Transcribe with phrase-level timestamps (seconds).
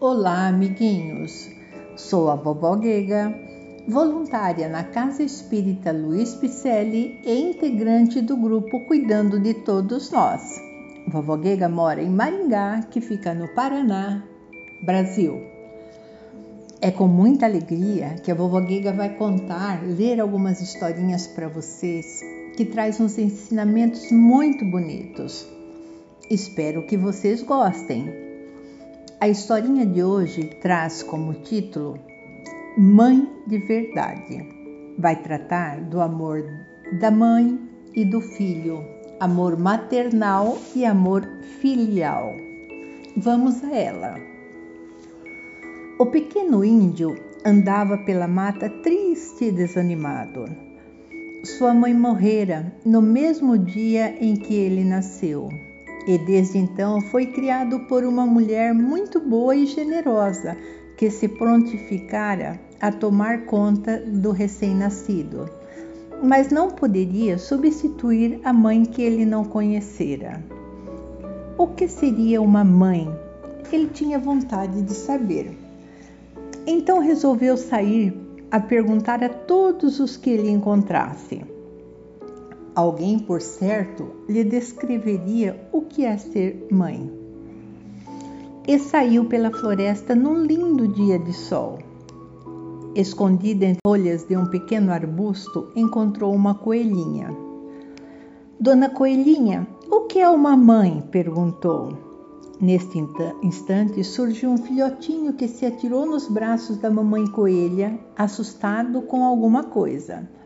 [0.00, 1.50] Olá, amiguinhos.
[1.96, 3.34] Sou a vovó Guega,
[3.88, 10.62] voluntária na Casa Espírita Luiz Picelli e integrante do grupo Cuidando de Todos Nós.
[11.08, 14.22] Vovó Guega mora em Maringá, que fica no Paraná,
[14.80, 15.42] Brasil.
[16.80, 22.20] É com muita alegria que a vovó Guega vai contar, ler algumas historinhas para vocês
[22.56, 25.44] que traz uns ensinamentos muito bonitos.
[26.30, 28.27] Espero que vocês gostem.
[29.20, 31.98] A historinha de hoje traz como título
[32.76, 34.46] Mãe de Verdade.
[34.96, 36.44] Vai tratar do amor
[37.00, 37.58] da mãe
[37.96, 38.84] e do filho,
[39.18, 41.28] amor maternal e amor
[41.60, 42.36] filial.
[43.16, 44.20] Vamos a ela.
[45.98, 50.44] O pequeno índio andava pela mata triste e desanimado.
[51.42, 55.48] Sua mãe morrera no mesmo dia em que ele nasceu,
[56.08, 60.56] e desde então foi criado por uma mulher muito boa e generosa
[60.96, 65.50] que se prontificara a tomar conta do recém-nascido,
[66.22, 70.42] mas não poderia substituir a mãe que ele não conhecera.
[71.58, 73.06] O que seria uma mãe?
[73.70, 75.58] Ele tinha vontade de saber.
[76.66, 78.18] Então resolveu sair
[78.50, 81.57] a perguntar a todos os que ele encontrasse.
[82.78, 87.12] Alguém, por certo, lhe descreveria o que é ser mãe.
[88.68, 91.80] E saiu pela floresta num lindo dia de sol.
[92.94, 97.36] Escondida entre folhas de um pequeno arbusto, encontrou uma coelhinha.
[98.60, 101.02] Dona Coelhinha, o que é uma mãe?
[101.10, 101.98] perguntou.
[102.60, 103.04] Neste
[103.42, 109.64] instante surgiu um filhotinho que se atirou nos braços da mamãe coelha, assustado com alguma
[109.64, 110.37] coisa.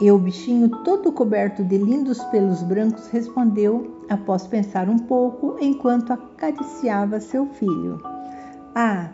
[0.00, 6.12] E o bichinho, todo coberto de lindos pelos brancos, respondeu, após pensar um pouco, enquanto
[6.12, 8.00] acariciava seu filho:
[8.76, 9.10] Ah,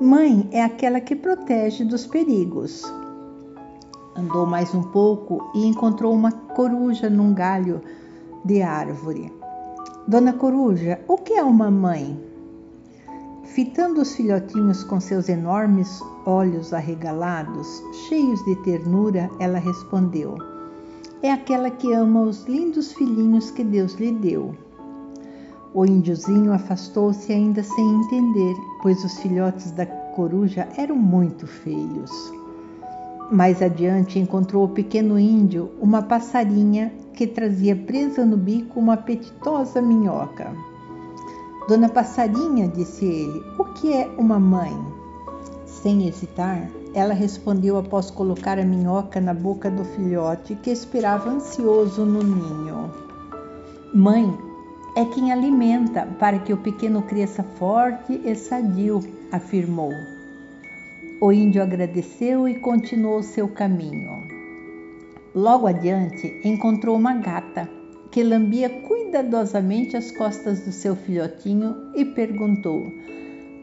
[0.00, 2.84] mãe é aquela que protege dos perigos.
[4.14, 7.80] Andou mais um pouco e encontrou uma coruja num galho
[8.44, 9.32] de árvore.
[10.06, 12.27] Dona Coruja, o que é uma mãe?
[13.54, 20.36] Fitando os filhotinhos com seus enormes olhos arregalados, cheios de ternura, ela respondeu:
[21.22, 24.54] É aquela que ama os lindos filhinhos que Deus lhe deu.
[25.74, 32.10] O índiozinho afastou-se ainda sem entender, pois os filhotes da coruja eram muito feios.
[33.30, 39.80] Mais adiante encontrou o pequeno índio uma passarinha que trazia presa no bico uma apetitosa
[39.80, 40.67] minhoca.
[41.68, 44.74] Dona Passarinha, disse ele, o que é uma mãe?
[45.66, 52.06] Sem hesitar, ela respondeu após colocar a minhoca na boca do filhote que esperava ansioso
[52.06, 52.90] no ninho.
[53.94, 54.34] Mãe
[54.96, 59.92] é quem alimenta para que o pequeno cresça forte e sadio, afirmou.
[61.20, 64.26] O índio agradeceu e continuou seu caminho.
[65.34, 67.68] Logo adiante, encontrou uma gata
[68.10, 68.70] que lambia
[69.08, 72.92] cuidadosamente as costas do seu filhotinho e perguntou: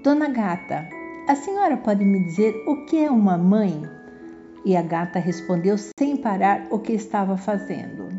[0.03, 0.89] Dona Gata,
[1.27, 3.83] a senhora pode me dizer o que é uma mãe?
[4.65, 8.09] E a gata respondeu sem parar o que estava fazendo.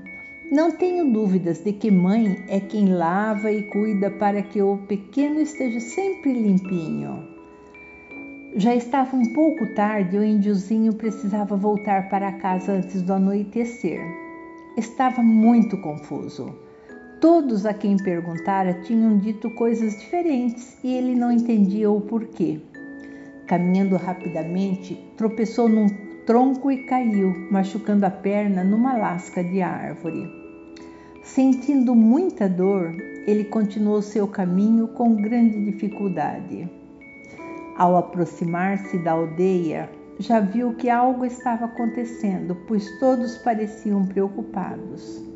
[0.52, 5.40] Não tenho dúvidas de que mãe é quem lava e cuida para que o pequeno
[5.40, 7.26] esteja sempre limpinho.
[8.54, 14.00] Já estava um pouco tarde e o índiozinho precisava voltar para casa antes do anoitecer.
[14.76, 16.65] Estava muito confuso.
[17.20, 22.60] Todos a quem perguntara tinham dito coisas diferentes e ele não entendia o porquê.
[23.46, 25.86] Caminhando rapidamente, tropeçou num
[26.26, 30.28] tronco e caiu, machucando a perna numa lasca de árvore.
[31.22, 32.94] Sentindo muita dor,
[33.26, 36.68] ele continuou seu caminho com grande dificuldade.
[37.78, 39.88] Ao aproximar-se da aldeia,
[40.18, 45.35] já viu que algo estava acontecendo, pois todos pareciam preocupados.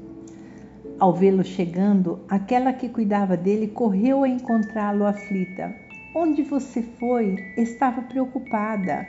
[1.00, 5.74] Ao vê-lo chegando, aquela que cuidava dele correu a encontrá-lo aflita.
[6.14, 7.36] Onde você foi?
[7.56, 9.08] Estava preocupada.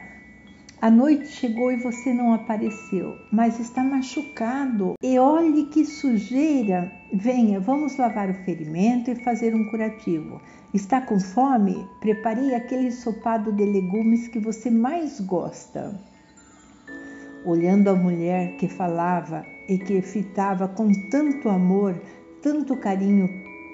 [0.81, 4.93] A noite chegou e você não apareceu, mas está machucado.
[5.03, 6.89] E olhe que sujeira!
[7.13, 10.41] Venha, vamos lavar o ferimento e fazer um curativo.
[10.73, 11.85] Está com fome?
[11.99, 15.99] Preparei aquele ensopado de legumes que você mais gosta.
[17.45, 21.99] Olhando a mulher que falava e que fitava com tanto amor,
[22.41, 23.29] tanto carinho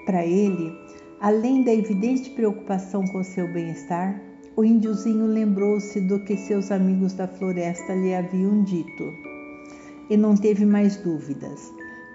[0.06, 0.72] para ele,
[1.20, 4.22] além da evidente preocupação com seu bem-estar,
[4.56, 9.12] o índiozinho lembrou-se do que seus amigos da floresta lhe haviam dito
[10.10, 11.72] e não teve mais dúvidas.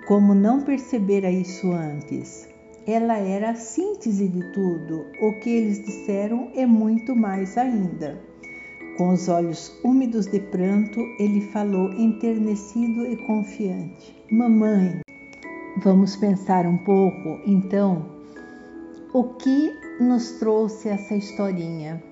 [0.07, 2.51] Como não percebera isso antes?
[2.85, 5.05] ela era a síntese de tudo.
[5.21, 8.19] O que eles disseram é muito mais ainda.
[8.97, 15.01] Com os olhos úmidos de pranto, ele falou enternecido e confiante: Mamãe,
[15.83, 18.05] vamos pensar um pouco, então,
[19.11, 22.03] o que nos trouxe essa historinha?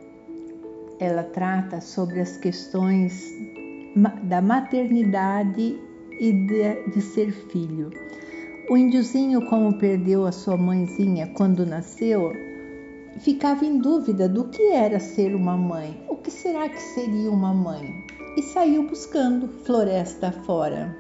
[1.00, 3.31] Ela trata sobre as questões
[4.24, 5.80] da maternidade
[6.19, 7.92] e de, de ser filho.
[8.72, 12.31] O índiozinho, como perdeu a sua mãezinha quando nasceu,
[13.19, 16.04] ficava em dúvida do que era ser uma mãe.
[16.10, 18.06] O que será que seria uma mãe?
[18.38, 20.96] E saiu buscando floresta fora.